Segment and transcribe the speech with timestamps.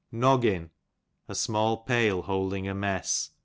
[0.11, 0.71] Noggin,
[1.27, 3.29] a small pale holding a niess.